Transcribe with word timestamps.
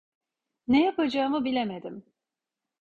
Ne 0.67 0.85
yapacağımı 0.85 1.45
bilemedim. 1.45 2.05